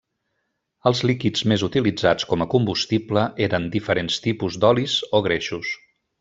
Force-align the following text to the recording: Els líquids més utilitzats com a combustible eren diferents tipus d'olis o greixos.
Els 0.91 1.01
líquids 1.09 1.43
més 1.51 1.65
utilitzats 1.67 2.25
com 2.31 2.45
a 2.45 2.47
combustible 2.55 3.27
eren 3.49 3.69
diferents 3.77 4.19
tipus 4.27 4.59
d'olis 4.65 4.97
o 5.19 5.23
greixos. 5.29 5.77